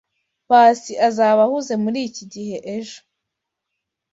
[0.47, 2.99] Pacy azaba ahuze muriki gihe ejo.